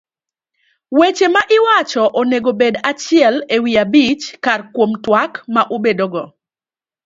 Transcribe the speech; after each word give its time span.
Weche 0.97 1.27
ma 1.35 1.41
iwacho 1.57 2.03
onego 2.19 2.49
obed 2.53 2.75
achiel 2.91 3.35
ewi 3.55 3.71
abich 3.83 4.23
kar 4.45 4.61
kuom 4.73 4.91
twak 5.03 5.33
ma 5.53 5.61
ubedogo. 5.75 6.23